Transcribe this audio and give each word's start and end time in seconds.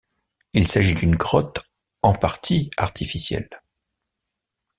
Il 0.53 0.67
s'agit 0.67 0.95
d'une 0.95 1.15
grotte 1.15 1.59
en 2.01 2.15
partie 2.15 2.71
artificielle. 2.75 3.51